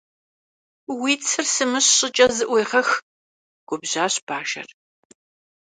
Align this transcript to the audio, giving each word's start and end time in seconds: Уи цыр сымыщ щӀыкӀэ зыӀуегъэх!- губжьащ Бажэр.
Уи 0.99 1.13
цыр 1.27 1.45
сымыщ 1.53 1.87
щӀыкӀэ 1.97 2.27
зыӀуегъэх!- 2.35 2.89
губжьащ 3.67 4.13
Бажэр. 4.27 4.67